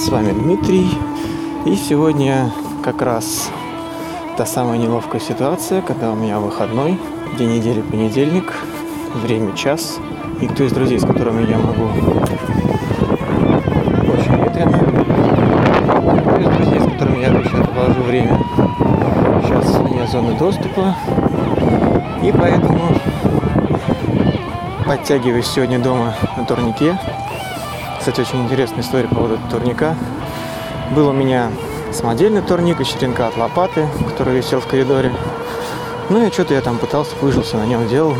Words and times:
Привет, 0.00 0.08
с 0.08 0.12
вами 0.12 0.32
Дмитрий. 0.32 0.88
И 1.66 1.76
сегодня 1.76 2.50
как 2.82 3.02
раз 3.02 3.50
та 4.38 4.46
самая 4.46 4.78
неловкая 4.78 5.20
ситуация, 5.20 5.82
когда 5.82 6.10
у 6.10 6.14
меня 6.14 6.38
выходной, 6.38 6.98
день 7.38 7.56
недели 7.56 7.82
понедельник, 7.82 8.50
время 9.14 9.54
час. 9.54 9.98
И 10.40 10.46
кто 10.46 10.64
из 10.64 10.72
друзей, 10.72 10.98
с 10.98 11.04
которыми 11.04 11.46
я 11.50 11.58
могу 11.58 11.84
очень 14.08 14.42
ветрено. 14.42 14.78
Кто 16.22 16.36
из 16.40 16.48
друзей, 16.48 16.80
с 16.80 16.84
которыми 16.92 17.20
я 17.20 17.28
обычно 17.28 17.64
провожу 17.64 18.02
время. 18.02 18.38
Сейчас 19.42 19.80
у 19.80 19.82
меня 19.82 20.06
зона 20.06 20.32
доступа. 20.38 20.96
И 22.22 22.32
поэтому 22.32 22.94
подтягиваюсь 24.86 25.46
сегодня 25.46 25.78
дома 25.78 26.14
на 26.38 26.44
турнике. 26.46 26.98
Кстати, 28.00 28.22
очень 28.22 28.42
интересная 28.44 28.80
история 28.80 29.08
по 29.08 29.16
поводу 29.16 29.38
турника. 29.50 29.94
Был 30.96 31.08
у 31.08 31.12
меня 31.12 31.52
самодельный 31.92 32.40
турник 32.40 32.80
и 32.80 32.84
черенка 32.86 33.26
от 33.26 33.36
лопаты, 33.36 33.86
который 34.08 34.34
висел 34.34 34.60
в 34.60 34.66
коридоре. 34.66 35.14
Ну 36.08 36.26
и 36.26 36.30
что-то 36.32 36.54
я 36.54 36.62
там 36.62 36.78
пытался, 36.78 37.14
выжился 37.20 37.58
на 37.58 37.66
нем, 37.66 37.86
делал. 37.88 38.16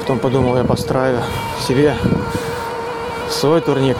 Потом 0.00 0.18
подумал, 0.18 0.58
я 0.58 0.64
построю 0.64 1.18
себе 1.66 1.96
свой 3.30 3.62
турник 3.62 3.96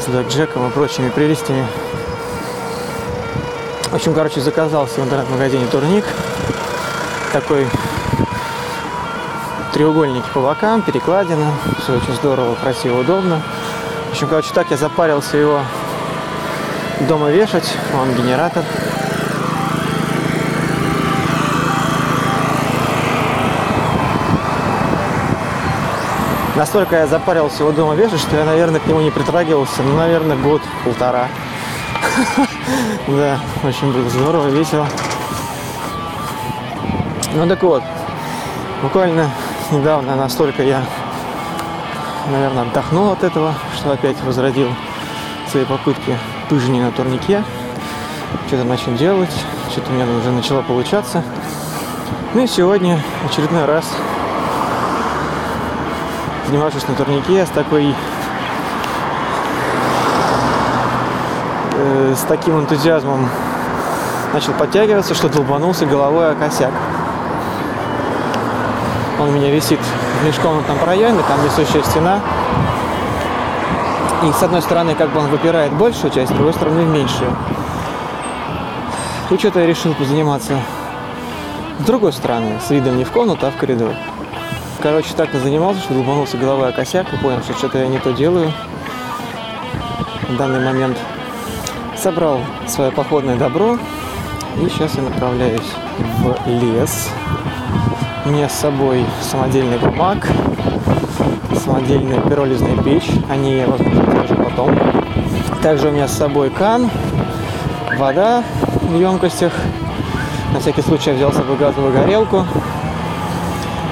с 0.00 0.06
блэкджеком 0.06 0.68
и 0.68 0.70
прочими 0.70 1.08
прелестями. 1.08 1.66
В 3.90 3.94
общем, 3.94 4.12
короче, 4.12 4.42
заказал 4.42 4.84
в 4.84 4.98
интернет-магазине 4.98 5.64
турник. 5.68 6.04
Такой 7.32 7.66
треугольники 9.72 10.26
по 10.34 10.40
бокам, 10.40 10.82
перекладина. 10.82 11.50
Все 11.82 11.96
очень 11.96 12.14
здорово, 12.14 12.54
красиво, 12.54 13.00
удобно. 13.00 13.40
В 14.12 14.14
общем, 14.14 14.28
короче, 14.28 14.52
так 14.52 14.70
я 14.70 14.76
запарился 14.76 15.38
его 15.38 15.62
дома 17.08 17.30
вешать. 17.30 17.74
Он 17.98 18.12
генератор. 18.14 18.62
Настолько 26.56 26.96
я 26.96 27.06
запарился 27.06 27.62
его 27.62 27.72
дома 27.72 27.94
вешать, 27.94 28.20
что 28.20 28.36
я, 28.36 28.44
наверное, 28.44 28.80
к 28.80 28.86
нему 28.86 29.00
не 29.00 29.10
притрагивался, 29.10 29.82
ну, 29.82 29.96
наверное, 29.96 30.36
год-полтора. 30.36 31.28
Да, 33.08 33.40
очень 33.64 33.94
было 33.94 34.10
здорово, 34.10 34.48
весело. 34.48 34.86
Ну 37.32 37.48
так 37.48 37.62
вот, 37.62 37.82
буквально 38.82 39.30
недавно 39.70 40.16
настолько 40.16 40.62
я, 40.62 40.84
наверное, 42.30 42.64
отдохнул 42.64 43.10
от 43.10 43.24
этого, 43.24 43.54
что 43.82 43.90
опять 43.90 44.22
возродил 44.22 44.68
свои 45.50 45.64
попытки 45.64 46.16
пыжни 46.48 46.80
на 46.80 46.92
турнике. 46.92 47.42
Что-то 48.46 48.62
начал 48.62 48.94
делать, 48.94 49.32
что-то 49.72 49.90
у 49.90 49.94
меня 49.94 50.06
уже 50.06 50.30
начало 50.30 50.62
получаться. 50.62 51.24
Ну 52.32 52.44
и 52.44 52.46
сегодня 52.46 53.02
очередной 53.28 53.64
раз 53.64 53.84
занимавшись 56.46 56.86
на 56.86 56.94
турнике 56.94 57.44
с 57.44 57.48
такой 57.48 57.92
э, 61.74 62.14
с 62.16 62.20
таким 62.20 62.60
энтузиазмом 62.60 63.28
начал 64.32 64.52
подтягиваться, 64.52 65.12
что 65.14 65.28
долбанулся 65.28 65.86
головой 65.86 66.30
о 66.30 66.34
косяк. 66.36 66.72
Он 69.18 69.30
у 69.30 69.32
меня 69.32 69.50
висит 69.50 69.80
в 70.20 70.24
межкомнатном 70.24 70.78
проеме, 70.78 71.20
там 71.26 71.44
несущая 71.44 71.82
стена. 71.82 72.20
И 74.24 74.32
с 74.32 74.42
одной 74.42 74.62
стороны, 74.62 74.94
как 74.94 75.10
бы 75.12 75.20
он 75.20 75.26
выпирает 75.28 75.72
большую 75.72 76.12
часть, 76.12 76.30
с 76.30 76.34
другой 76.34 76.52
стороны 76.52 76.84
меньшую. 76.84 77.34
И 79.30 79.38
что-то 79.38 79.60
я 79.60 79.66
решил 79.66 79.94
позаниматься 79.94 80.58
с 81.82 81.84
другой 81.84 82.12
стороны, 82.12 82.60
с 82.64 82.70
видом 82.70 82.96
не 82.96 83.02
в 83.02 83.10
комнату, 83.10 83.46
а 83.46 83.50
в 83.50 83.56
коридор. 83.56 83.92
Короче, 84.80 85.14
так 85.16 85.34
и 85.34 85.38
занимался, 85.38 85.80
что 85.80 85.94
долбанулся 85.94 86.36
головой 86.36 86.68
о 86.68 86.72
косяк 86.72 87.12
и 87.12 87.16
понял, 87.16 87.42
что 87.42 87.54
что-то 87.54 87.78
я 87.78 87.88
не 87.88 87.98
то 87.98 88.12
делаю 88.12 88.52
в 90.28 90.36
данный 90.36 90.64
момент. 90.64 90.96
Собрал 91.96 92.40
свое 92.68 92.92
походное 92.92 93.36
добро 93.36 93.78
и 94.60 94.68
сейчас 94.68 94.94
я 94.94 95.02
направляюсь 95.02 95.72
в 95.98 96.36
лес. 96.46 97.10
У 98.24 98.28
меня 98.28 98.48
с 98.48 98.52
собой 98.52 99.04
самодельный 99.20 99.78
гумак, 99.78 100.28
самодельная 101.64 102.20
пиролизная 102.20 102.76
печь. 102.76 103.10
Они 103.28 103.56
я, 103.56 103.66
возможно, 103.66 104.22
тоже 104.22 104.34
потом. 104.36 104.78
Также 105.60 105.88
у 105.88 105.90
меня 105.90 106.06
с 106.06 106.12
собой 106.12 106.50
кан, 106.50 106.88
вода 107.98 108.44
в 108.80 108.96
емкостях. 108.96 109.52
На 110.52 110.60
всякий 110.60 110.82
случай 110.82 111.10
я 111.10 111.16
взял 111.16 111.32
с 111.32 111.36
собой 111.36 111.56
газовую 111.56 111.92
горелку. 111.92 112.46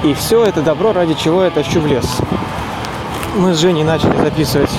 И 0.03 0.13
все 0.13 0.45
это 0.45 0.61
добро, 0.61 0.93
ради 0.93 1.13
чего 1.13 1.43
я 1.43 1.49
тащу 1.49 1.81
в 1.81 1.87
лес. 1.87 2.05
Мы 3.35 3.53
с 3.53 3.59
Женей 3.59 3.83
начали 3.83 4.15
записывать 4.15 4.71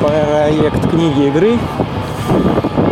проект 0.00 0.88
книги 0.88 1.26
игры. 1.26 1.58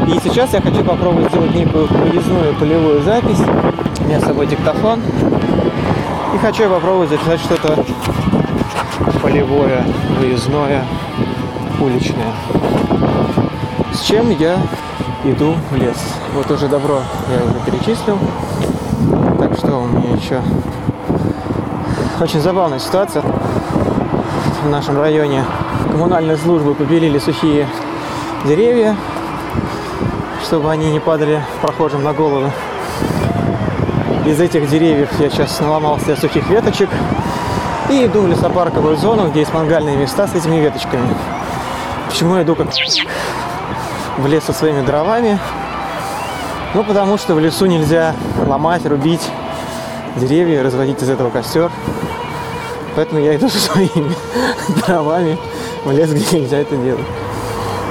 И 0.06 0.20
сейчас 0.22 0.52
я 0.52 0.60
хочу 0.60 0.84
попробовать 0.84 1.30
сделать 1.30 1.54
некую 1.54 1.86
выездную 1.86 2.54
полевую 2.54 3.02
запись. 3.02 3.40
У 4.00 4.04
меня 4.04 4.20
с 4.20 4.24
собой 4.24 4.46
диктофон. 4.46 5.00
И 6.34 6.38
хочу 6.38 6.68
попробовать 6.68 7.08
записать 7.08 7.40
что-то 7.40 7.84
полевое, 9.22 9.82
выездное, 10.20 10.84
уличное. 11.80 12.32
С 13.92 14.02
чем 14.02 14.30
я 14.30 14.58
иду 15.24 15.54
в 15.70 15.76
лес. 15.76 15.96
Вот 16.34 16.50
уже 16.50 16.68
добро 16.68 17.00
я 17.30 17.44
уже 17.44 17.58
перечислил. 17.64 18.18
Так 19.38 19.56
что 19.56 19.82
у 19.82 19.86
меня 19.86 20.14
еще 20.14 20.42
очень 22.20 22.40
забавная 22.40 22.78
ситуация. 22.78 23.22
В 24.62 24.68
нашем 24.68 24.98
районе 24.98 25.44
коммунальные 25.90 26.36
службы 26.36 26.74
побелили 26.74 27.18
сухие 27.18 27.66
деревья, 28.44 28.96
чтобы 30.44 30.70
они 30.70 30.92
не 30.92 31.00
падали 31.00 31.42
прохожим 31.62 32.04
на 32.04 32.12
голову. 32.12 32.50
Из 34.26 34.40
этих 34.40 34.68
деревьев 34.68 35.08
я 35.18 35.30
сейчас 35.30 35.58
наломал 35.60 35.98
себе 35.98 36.16
сухих 36.16 36.48
веточек 36.48 36.88
и 37.90 38.04
иду 38.04 38.20
в 38.22 38.28
лесопарковую 38.28 38.96
зону, 38.96 39.28
где 39.28 39.40
есть 39.40 39.52
мангальные 39.54 39.96
места 39.96 40.26
с 40.26 40.34
этими 40.34 40.56
веточками. 40.56 41.08
Почему 42.08 42.36
я 42.36 42.42
иду 42.42 42.54
как 42.54 42.68
в 44.18 44.26
лес 44.26 44.44
со 44.44 44.52
своими 44.52 44.84
дровами? 44.84 45.38
Ну, 46.74 46.84
потому 46.84 47.18
что 47.18 47.34
в 47.34 47.40
лесу 47.40 47.66
нельзя 47.66 48.14
ломать, 48.46 48.84
рубить 48.86 49.22
деревья, 50.16 50.62
разводить 50.62 51.02
из 51.02 51.08
этого 51.08 51.30
костер. 51.30 51.70
Поэтому 52.96 53.20
я 53.20 53.36
иду 53.36 53.48
со 53.50 53.58
своими 53.58 54.14
дровами 54.86 55.38
в 55.84 55.90
лес, 55.90 56.10
где 56.10 56.40
нельзя 56.40 56.58
это 56.58 56.76
делать. 56.76 57.06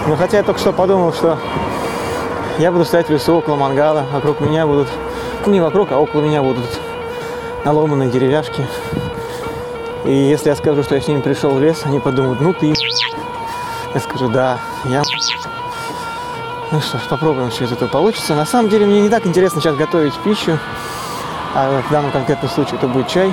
Но 0.07 0.15
хотя 0.15 0.38
я 0.38 0.44
только 0.44 0.59
что 0.59 0.71
подумал, 0.71 1.13
что 1.13 1.38
я 2.59 2.71
буду 2.71 2.85
стоять 2.85 3.07
в 3.07 3.11
лесу 3.11 3.35
около 3.35 3.55
мангала, 3.55 4.05
вокруг 4.11 4.39
меня 4.39 4.67
будут, 4.67 4.88
ну 5.45 5.51
не 5.51 5.61
вокруг, 5.61 5.91
а 5.91 5.97
около 5.97 6.21
меня 6.21 6.41
будут 6.41 6.65
наломанные 7.65 8.09
деревяшки. 8.09 8.67
И 10.05 10.13
если 10.13 10.50
я 10.50 10.55
скажу, 10.55 10.83
что 10.83 10.95
я 10.95 11.01
с 11.01 11.07
ними 11.07 11.21
пришел 11.21 11.51
в 11.51 11.61
лес, 11.61 11.81
они 11.85 12.00
подумают, 12.00 12.41
ну 12.41 12.53
ты 12.53 12.73
Я 13.94 14.00
скажу, 14.00 14.27
да, 14.27 14.59
я 14.85 15.01
ну 16.73 16.81
что 16.81 16.97
ж, 16.97 17.01
попробуем, 17.07 17.51
что 17.51 17.65
из 17.65 17.71
этого 17.71 17.88
получится. 17.88 18.33
На 18.33 18.47
самом 18.47 18.67
деле 18.67 18.88
мне 18.88 19.01
не 19.01 19.09
так 19.09 19.27
интересно 19.27 19.61
сейчас 19.61 19.75
готовить 19.75 20.15
пищу, 20.23 20.57
а 21.53 21.83
в 21.88 21.91
данном 21.91 22.09
конкретном 22.09 22.50
случае 22.50 22.77
это 22.77 22.88
будет 22.88 23.07
чай. 23.07 23.31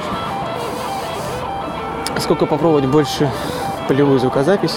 Сколько 2.19 2.45
попробовать 2.45 2.85
больше 2.85 3.31
полевую 3.89 4.21
звукозапись. 4.21 4.77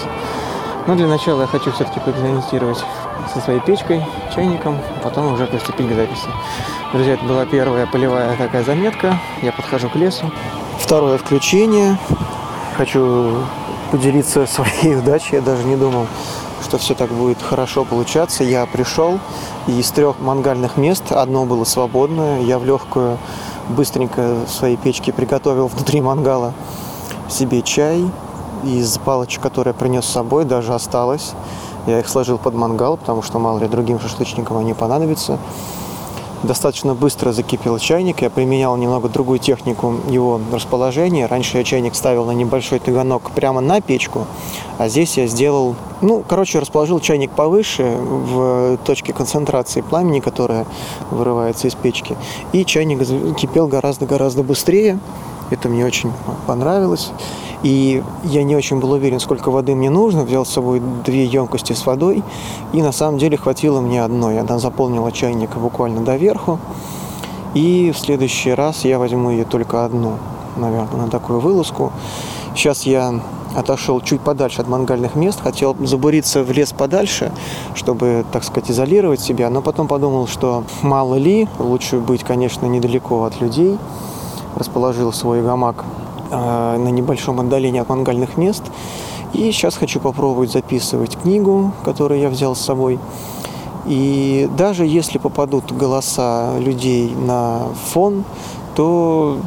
Но 0.86 0.94
для 0.94 1.06
начала 1.06 1.42
я 1.42 1.46
хочу 1.46 1.72
все-таки 1.72 2.00
поэкспериментировать 2.00 2.82
со 3.32 3.40
своей 3.40 3.60
печкой, 3.60 4.04
чайником, 4.34 4.78
а 4.96 5.00
потом 5.02 5.32
уже 5.32 5.46
приступить 5.46 5.88
к 5.88 5.94
записи. 5.94 6.28
Друзья, 6.92 7.14
это 7.14 7.24
была 7.24 7.46
первая 7.46 7.86
полевая 7.86 8.36
такая 8.36 8.62
заметка. 8.62 9.18
Я 9.42 9.52
подхожу 9.52 9.88
к 9.88 9.96
лесу. 9.96 10.30
Второе 10.78 11.18
включение. 11.18 11.98
Хочу 12.76 13.38
поделиться 13.90 14.46
своей 14.46 14.96
удачей. 14.98 15.36
Я 15.36 15.40
даже 15.40 15.64
не 15.64 15.76
думал, 15.76 16.06
что 16.62 16.78
все 16.78 16.94
так 16.94 17.10
будет 17.10 17.40
хорошо 17.42 17.84
получаться. 17.84 18.44
Я 18.44 18.66
пришел, 18.66 19.18
и 19.66 19.80
из 19.80 19.90
трех 19.90 20.20
мангальных 20.20 20.76
мест 20.76 21.10
одно 21.10 21.44
было 21.44 21.64
свободное. 21.64 22.42
Я 22.42 22.58
в 22.58 22.64
легкую 22.64 23.18
быстренько 23.68 24.36
в 24.46 24.50
своей 24.50 24.76
печке 24.76 25.12
приготовил 25.12 25.66
внутри 25.74 26.00
мангала 26.00 26.52
себе 27.28 27.62
чай 27.62 28.04
из 28.64 28.98
палочек, 28.98 29.42
которые 29.42 29.72
я 29.72 29.78
принес 29.78 30.04
с 30.04 30.12
собой, 30.12 30.44
даже 30.44 30.74
осталось. 30.74 31.32
Я 31.86 32.00
их 32.00 32.08
сложил 32.08 32.38
под 32.38 32.54
мангал, 32.54 32.96
потому 32.96 33.22
что 33.22 33.38
мало 33.38 33.58
ли 33.58 33.68
другим 33.68 34.00
шашлычникам 34.00 34.56
они 34.56 34.74
понадобятся. 34.74 35.38
достаточно 36.44 36.94
быстро 36.94 37.32
закипел 37.32 37.78
чайник. 37.78 38.22
Я 38.22 38.30
применял 38.30 38.76
немного 38.76 39.08
другую 39.08 39.38
технику 39.38 39.94
его 40.08 40.40
расположения. 40.52 41.26
Раньше 41.26 41.58
я 41.58 41.64
чайник 41.64 41.94
ставил 41.94 42.24
на 42.24 42.32
небольшой 42.32 42.78
таганок 42.78 43.30
прямо 43.30 43.60
на 43.60 43.80
печку, 43.80 44.26
а 44.78 44.88
здесь 44.88 45.16
я 45.16 45.26
сделал, 45.26 45.74
ну, 46.00 46.22
короче, 46.26 46.58
расположил 46.58 47.00
чайник 47.00 47.30
повыше 47.30 47.96
в 47.98 48.78
точке 48.84 49.12
концентрации 49.12 49.80
пламени, 49.80 50.20
которая 50.20 50.66
вырывается 51.10 51.68
из 51.68 51.74
печки. 51.74 52.16
И 52.52 52.64
чайник 52.64 52.98
кипел 53.36 53.66
гораздо-гораздо 53.66 54.42
быстрее. 54.42 54.98
Это 55.50 55.68
мне 55.68 55.84
очень 55.84 56.12
понравилось. 56.46 57.10
И 57.64 58.02
я 58.24 58.42
не 58.44 58.54
очень 58.54 58.78
был 58.78 58.92
уверен, 58.92 59.18
сколько 59.18 59.50
воды 59.50 59.74
мне 59.74 59.88
нужно. 59.88 60.22
Взял 60.24 60.44
с 60.44 60.50
собой 60.50 60.82
две 61.04 61.24
емкости 61.24 61.72
с 61.72 61.86
водой. 61.86 62.22
И 62.74 62.82
на 62.82 62.92
самом 62.92 63.18
деле 63.18 63.38
хватило 63.38 63.80
мне 63.80 64.04
одной. 64.04 64.38
Она 64.38 64.58
заполнила 64.58 65.10
чайник 65.10 65.56
буквально 65.56 66.02
доверху. 66.02 66.58
И 67.54 67.90
в 67.94 67.98
следующий 67.98 68.52
раз 68.52 68.84
я 68.84 68.98
возьму 68.98 69.30
ее 69.30 69.44
только 69.46 69.86
одну, 69.86 70.18
наверное, 70.56 71.06
на 71.06 71.08
такую 71.08 71.40
вылазку. 71.40 71.90
Сейчас 72.54 72.82
я 72.82 73.18
отошел 73.56 74.00
чуть 74.02 74.20
подальше 74.20 74.60
от 74.60 74.68
мангальных 74.68 75.14
мест, 75.14 75.40
хотел 75.40 75.74
забуриться 75.80 76.42
в 76.42 76.50
лес 76.52 76.72
подальше, 76.72 77.32
чтобы, 77.74 78.26
так 78.32 78.44
сказать, 78.44 78.70
изолировать 78.70 79.20
себя, 79.20 79.48
но 79.48 79.62
потом 79.62 79.86
подумал, 79.86 80.26
что 80.26 80.64
мало 80.82 81.14
ли, 81.14 81.48
лучше 81.58 81.98
быть, 81.98 82.24
конечно, 82.24 82.66
недалеко 82.66 83.24
от 83.24 83.40
людей. 83.40 83.78
Расположил 84.56 85.12
свой 85.12 85.42
гамак 85.42 85.84
на 86.36 86.88
небольшом 86.88 87.40
отдалении 87.40 87.80
от 87.80 87.88
мангальных 87.88 88.36
мест. 88.36 88.62
И 89.32 89.50
сейчас 89.50 89.76
хочу 89.76 90.00
попробовать 90.00 90.52
записывать 90.52 91.16
книгу, 91.16 91.72
которую 91.84 92.20
я 92.20 92.28
взял 92.28 92.54
с 92.54 92.60
собой. 92.60 92.98
И 93.86 94.48
даже 94.56 94.86
если 94.86 95.18
попадут 95.18 95.72
голоса 95.72 96.58
людей 96.58 97.14
на 97.14 97.62
фон, 97.92 98.24
то 98.74 99.38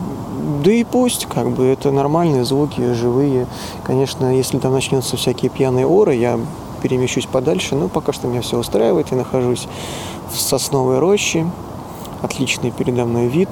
да 0.63 0.71
и 0.71 0.83
пусть, 0.83 1.25
как 1.25 1.49
бы 1.51 1.65
это 1.65 1.91
нормальные 1.91 2.45
звуки, 2.45 2.93
живые. 2.93 3.47
Конечно, 3.83 4.35
если 4.35 4.59
там 4.59 4.73
начнутся 4.73 5.17
всякие 5.17 5.49
пьяные 5.49 5.87
оры, 5.87 6.15
я 6.15 6.39
перемещусь 6.81 7.25
подальше, 7.25 7.75
но 7.75 7.87
пока 7.87 8.13
что 8.13 8.27
меня 8.27 8.41
все 8.41 8.57
устраивает. 8.57 9.07
Я 9.11 9.17
нахожусь 9.17 9.67
в 10.31 10.39
сосновой 10.39 10.99
роще, 10.99 11.47
отличный 12.21 12.71
передо 12.71 13.05
мной 13.05 13.27
вид. 13.27 13.49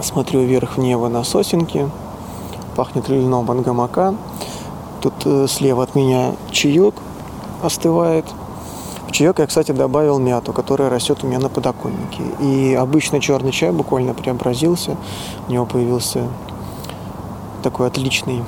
Смотрю 0.00 0.40
вверх 0.40 0.76
в 0.76 0.80
небо 0.80 1.08
на 1.08 1.24
сосенки, 1.24 1.88
пахнет 2.78 3.08
льном 3.08 3.50
от 3.50 3.60
гамака. 3.60 4.14
Тут 5.02 5.14
э, 5.24 5.46
слева 5.48 5.82
от 5.82 5.96
меня 5.96 6.36
чаек 6.52 6.94
остывает– 7.62 8.24
в 9.08 9.10
чаек 9.10 9.38
я, 9.38 9.46
кстати, 9.46 9.72
добавил 9.72 10.18
мяту, 10.18 10.52
которая 10.52 10.90
растет 10.90 11.24
у 11.24 11.26
меня 11.26 11.38
на 11.38 11.48
подоконнике. 11.48 12.22
И 12.40 12.74
обычный 12.74 13.20
черный 13.20 13.52
чай 13.52 13.72
буквально 13.72 14.12
преобразился. 14.12 14.98
У 15.48 15.52
него 15.52 15.64
появился 15.64 16.28
такой 17.62 17.86
отличный, 17.86 18.44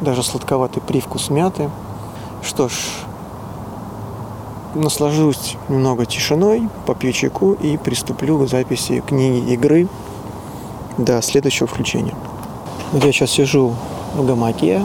даже 0.00 0.22
сладковатый 0.22 0.80
привкус 0.80 1.30
мяты. 1.30 1.68
Что 2.42 2.68
ж, 2.68 2.74
наслажусь 4.76 5.56
немного 5.68 6.06
тишиной, 6.06 6.68
попью 6.86 7.12
чайку 7.12 7.54
и 7.54 7.76
приступлю 7.76 8.38
к 8.38 8.48
записи 8.48 9.02
книги 9.04 9.52
игры 9.52 9.88
до 10.96 11.20
следующего 11.22 11.66
включения. 11.66 12.14
Я 12.94 13.12
сейчас 13.12 13.30
сижу 13.30 13.74
в 14.14 14.24
гамаке, 14.24 14.80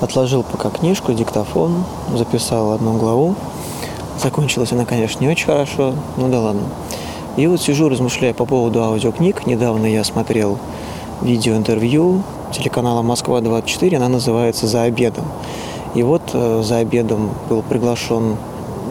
отложил 0.00 0.42
пока 0.42 0.70
книжку, 0.70 1.12
диктофон, 1.12 1.84
записал 2.16 2.72
одну 2.72 2.94
главу, 2.94 3.36
Закончилась 4.18 4.72
она, 4.72 4.84
конечно, 4.84 5.20
не 5.20 5.28
очень 5.28 5.46
хорошо, 5.46 5.94
ну 6.16 6.28
да 6.28 6.40
ладно. 6.40 6.62
И 7.36 7.46
вот 7.46 7.60
сижу, 7.60 7.88
размышляя 7.88 8.32
по 8.32 8.46
поводу 8.46 8.82
аудиокниг. 8.82 9.46
Недавно 9.46 9.86
я 9.86 10.04
смотрел 10.04 10.58
видеоинтервью 11.20 12.22
телеканала 12.52 13.02
«Москва-24», 13.02 13.96
она 13.96 14.08
называется 14.08 14.66
«За 14.66 14.82
обедом». 14.82 15.24
И 15.94 16.02
вот 16.02 16.22
э, 16.32 16.62
за 16.64 16.78
обедом 16.78 17.30
был 17.48 17.62
приглашен 17.62 18.36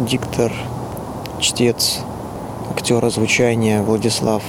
диктор, 0.01 0.51
чтец, 1.39 1.99
актер 2.69 3.03
озвучания 3.03 3.81
Владислав 3.81 4.43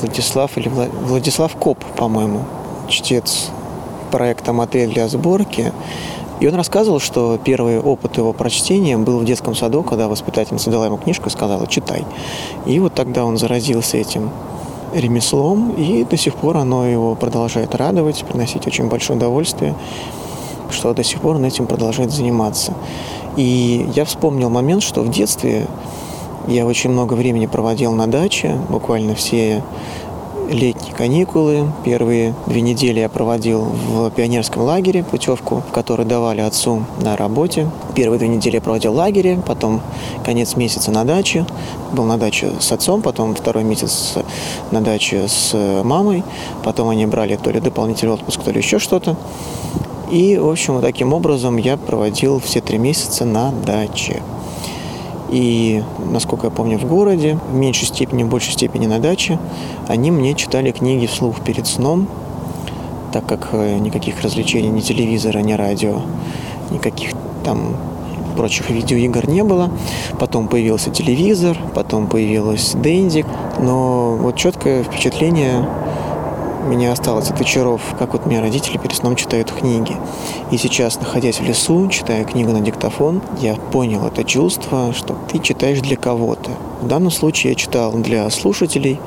Владислав 0.00 0.56
или 0.56 0.68
Влад... 0.68 0.88
Владислав 0.92 1.54
Коп, 1.56 1.84
по-моему, 1.96 2.44
чтец 2.88 3.50
проекта 4.10 4.52
«Мотель 4.52 4.92
для 4.92 5.08
сборки». 5.08 5.72
И 6.40 6.48
он 6.48 6.54
рассказывал, 6.54 6.98
что 6.98 7.38
первый 7.42 7.80
опыт 7.80 8.16
его 8.16 8.32
прочтения 8.32 8.98
был 8.98 9.18
в 9.18 9.24
детском 9.24 9.54
саду, 9.54 9.82
когда 9.82 10.08
воспитательница 10.08 10.70
дала 10.70 10.86
ему 10.86 10.96
книжку 10.96 11.28
и 11.28 11.30
сказала 11.30 11.66
«читай». 11.66 12.04
И 12.66 12.78
вот 12.80 12.94
тогда 12.94 13.24
он 13.24 13.36
заразился 13.36 13.96
этим 13.96 14.30
ремеслом, 14.92 15.70
и 15.70 16.04
до 16.04 16.16
сих 16.16 16.34
пор 16.34 16.56
оно 16.58 16.86
его 16.86 17.14
продолжает 17.14 17.74
радовать, 17.74 18.24
приносить 18.24 18.66
очень 18.66 18.88
большое 18.88 19.16
удовольствие, 19.16 19.74
что 20.70 20.92
до 20.94 21.04
сих 21.04 21.20
пор 21.20 21.36
он 21.36 21.44
этим 21.44 21.66
продолжает 21.66 22.10
заниматься. 22.10 22.74
И 23.36 23.88
я 23.94 24.04
вспомнил 24.04 24.50
момент, 24.50 24.82
что 24.82 25.02
в 25.02 25.10
детстве 25.10 25.66
я 26.48 26.66
очень 26.66 26.90
много 26.90 27.14
времени 27.14 27.46
проводил 27.46 27.92
на 27.92 28.06
даче, 28.06 28.58
буквально 28.68 29.14
все 29.14 29.62
летние 30.92 31.08
каникулы. 31.08 31.72
Первые 31.84 32.34
две 32.46 32.60
недели 32.60 33.00
я 33.00 33.08
проводил 33.08 33.62
в 33.62 34.10
пионерском 34.10 34.62
лагере 34.62 35.02
путевку, 35.02 35.62
в 35.68 35.72
которой 35.72 36.06
давали 36.06 36.40
отцу 36.40 36.84
на 37.00 37.16
работе. 37.16 37.68
Первые 37.94 38.18
две 38.18 38.28
недели 38.28 38.56
я 38.56 38.60
проводил 38.60 38.92
в 38.92 38.96
лагере, 38.96 39.40
потом 39.46 39.80
конец 40.24 40.56
месяца 40.56 40.90
на 40.90 41.04
даче. 41.04 41.46
Был 41.92 42.04
на 42.04 42.18
даче 42.18 42.52
с 42.60 42.72
отцом, 42.72 43.02
потом 43.02 43.34
второй 43.34 43.64
месяц 43.64 44.14
на 44.70 44.80
даче 44.80 45.28
с 45.28 45.54
мамой. 45.84 46.22
Потом 46.64 46.88
они 46.88 47.06
брали 47.06 47.36
то 47.36 47.50
ли 47.50 47.60
дополнительный 47.60 48.14
отпуск, 48.14 48.42
то 48.42 48.50
ли 48.50 48.58
еще 48.58 48.78
что-то. 48.78 49.16
И, 50.10 50.36
в 50.36 50.48
общем, 50.48 50.74
вот 50.74 50.82
таким 50.82 51.12
образом 51.14 51.56
я 51.56 51.76
проводил 51.76 52.38
все 52.38 52.60
три 52.60 52.78
месяца 52.78 53.24
на 53.24 53.50
даче. 53.50 54.22
И, 55.32 55.82
насколько 56.10 56.48
я 56.48 56.50
помню, 56.50 56.78
в 56.78 56.84
городе, 56.84 57.38
в 57.50 57.54
меньшей 57.54 57.86
степени, 57.86 58.22
в 58.22 58.28
большей 58.28 58.52
степени 58.52 58.86
на 58.86 58.98
даче, 58.98 59.38
они 59.88 60.10
мне 60.10 60.34
читали 60.34 60.72
книги 60.72 61.06
вслух 61.06 61.40
перед 61.40 61.66
сном, 61.66 62.06
так 63.14 63.24
как 63.24 63.48
э, 63.52 63.78
никаких 63.78 64.20
развлечений, 64.20 64.68
ни 64.68 64.80
телевизора, 64.80 65.38
ни 65.38 65.54
радио, 65.54 66.02
никаких 66.70 67.12
там 67.44 67.76
прочих 68.36 68.68
видеоигр 68.68 69.26
не 69.26 69.42
было. 69.42 69.70
Потом 70.18 70.48
появился 70.48 70.90
телевизор, 70.90 71.56
потом 71.74 72.08
появилась 72.08 72.72
Дендик. 72.74 73.26
Но 73.58 74.16
вот 74.20 74.36
четкое 74.36 74.82
впечатление 74.82 75.66
меня 76.66 76.92
осталось 76.92 77.30
от 77.30 77.40
вечеров, 77.40 77.80
как 77.98 78.12
вот 78.12 78.26
мне 78.26 78.40
родители 78.40 78.78
перед 78.78 78.96
сном 78.96 79.16
читают 79.16 79.50
книги. 79.50 79.96
И 80.50 80.56
сейчас, 80.56 81.00
находясь 81.00 81.40
в 81.40 81.44
лесу, 81.44 81.88
читая 81.88 82.24
книгу 82.24 82.52
на 82.52 82.60
диктофон, 82.60 83.22
я 83.40 83.54
понял 83.54 84.06
это 84.06 84.24
чувство, 84.24 84.92
что 84.92 85.16
ты 85.30 85.38
читаешь 85.38 85.80
для 85.80 85.96
кого-то. 85.96 86.50
В 86.80 86.86
данном 86.86 87.10
случае 87.10 87.52
я 87.52 87.56
читал 87.56 87.92
для 87.92 88.28
слушателей, 88.30 89.00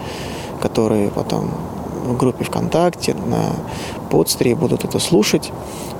которые 0.62 1.10
потом 1.10 1.50
в 2.06 2.18
группе 2.18 2.44
ВКонтакте, 2.44 3.16
на 3.26 3.56
подстере 4.10 4.56
будут 4.56 4.84
это 4.86 5.00
слушать 5.00 5.52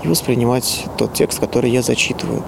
и 0.04 0.08
воспринимать 0.08 0.86
тот 0.98 1.14
текст, 1.14 1.40
который 1.40 1.72
я 1.72 1.82
зачитываю. 1.82 2.44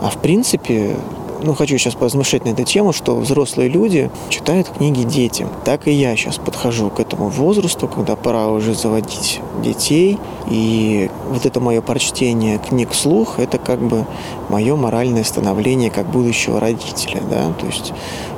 А 0.00 0.10
в 0.10 0.18
принципе, 0.18 0.96
ну, 1.42 1.54
хочу 1.54 1.76
сейчас 1.78 1.94
поразмышлять 1.94 2.44
на 2.44 2.50
эту 2.50 2.64
тему, 2.64 2.92
что 2.92 3.16
взрослые 3.16 3.68
люди 3.68 4.10
читают 4.28 4.68
книги 4.68 5.02
детям. 5.02 5.48
Так 5.64 5.88
и 5.88 5.92
я 5.92 6.16
сейчас 6.16 6.38
подхожу 6.38 6.90
к 6.90 7.00
этому 7.00 7.28
возрасту, 7.28 7.88
когда 7.88 8.16
пора 8.16 8.48
уже 8.48 8.74
заводить 8.74 9.40
детей. 9.62 10.18
И 10.50 11.10
вот 11.28 11.46
это 11.46 11.60
мое 11.60 11.80
прочтение 11.80 12.58
книг 12.58 12.90
вслух, 12.90 13.38
это 13.38 13.58
как 13.58 13.80
бы 13.80 14.06
мое 14.48 14.76
моральное 14.76 15.24
становление 15.24 15.90
как 15.90 16.06
будущего 16.10 16.60
родителя. 16.60 17.20
Да? 17.30 17.52
То 17.58 17.66
есть 17.66 17.92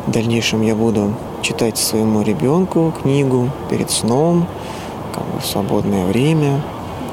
в 0.06 0.11
дальнейшем 0.11 0.62
я 0.62 0.75
буду 0.75 1.14
читать 1.42 1.78
своему 1.78 2.23
ребенку 2.23 2.92
книгу 3.02 3.50
перед 3.70 3.90
сном, 3.90 4.46
как 5.14 5.25
бы 5.25 5.40
в 5.40 5.46
свободное 5.46 6.06
время, 6.06 6.62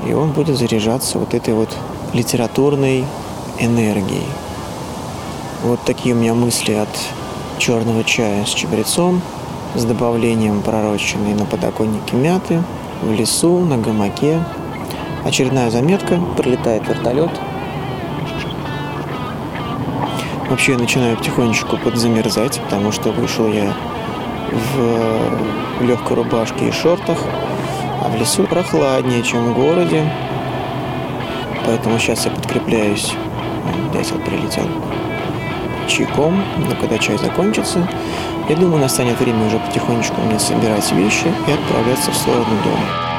и 0.08 0.14
он 0.14 0.32
будет 0.32 0.58
заряжаться 0.58 1.20
вот 1.20 1.34
этой 1.34 1.54
вот 1.54 1.70
литературной 2.14 3.06
энергией. 3.60 4.26
Вот 5.72 5.80
такие 5.86 6.14
у 6.14 6.18
меня 6.18 6.34
мысли 6.34 6.74
от 6.74 6.90
черного 7.58 8.04
чая 8.04 8.44
с 8.44 8.50
чабрецом, 8.50 9.22
с 9.74 9.86
добавлением 9.86 10.62
пророщенной 10.62 11.34
на 11.34 11.46
подоконнике 11.46 12.18
мяты, 12.18 12.62
в 13.02 13.14
лесу, 13.14 13.60
на 13.60 13.78
гамаке. 13.78 14.44
Очередная 15.24 15.70
заметка, 15.72 16.20
прилетает 16.36 16.86
вертолет. 16.90 17.30
Вообще 20.50 20.74
я 20.74 20.78
начинаю 20.78 21.16
потихонечку 21.16 21.78
подзамерзать, 21.78 22.60
потому 22.60 22.92
что 22.92 23.14
вышел 23.14 23.48
я 23.48 23.74
в 24.52 25.84
легкой 25.86 26.18
рубашке 26.18 26.68
и 26.68 26.72
шортах, 26.74 27.24
а 28.04 28.10
в 28.10 28.20
лесу 28.20 28.44
прохладнее, 28.44 29.24
чем 29.24 29.54
в 29.54 29.56
городе. 29.56 30.04
Поэтому 31.66 31.98
сейчас 31.98 32.26
я 32.26 32.32
подкрепляюсь. 32.32 33.14
Дятел 33.94 34.20
прилетел. 34.20 34.68
Чайком, 35.88 36.44
но 36.58 36.76
когда 36.76 36.98
чай 36.98 37.18
закончится, 37.18 37.88
я 38.50 38.56
думаю, 38.56 38.82
настанет 38.82 39.20
время 39.20 39.46
уже 39.46 39.60
потихонечку 39.60 40.20
мне 40.22 40.40
собирать 40.40 40.92
вещи 40.92 41.28
и 41.48 41.52
отправляться 41.52 42.12
в 42.12 42.16
сторону 42.16 42.46
дома. 42.64 43.11